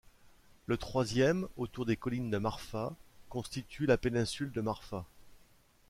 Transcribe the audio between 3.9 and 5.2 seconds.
péninsule de Marfa.